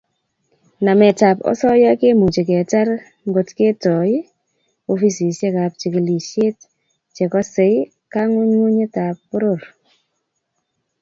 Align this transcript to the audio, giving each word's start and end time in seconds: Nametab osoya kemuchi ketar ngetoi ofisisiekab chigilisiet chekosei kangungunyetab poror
Nametab 0.85 1.37
osoya 1.51 1.91
kemuchi 1.99 2.41
ketar 2.49 2.89
ngetoi 3.29 4.13
ofisisiekab 4.93 5.71
chigilisiet 5.79 6.57
chekosei 7.15 7.75
kangungunyetab 8.13 9.15
poror 9.29 9.61